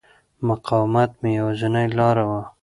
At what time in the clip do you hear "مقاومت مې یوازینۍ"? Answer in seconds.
0.47-1.87